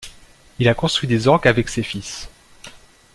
[0.57, 2.27] Il a construit des orgues avec ses fils.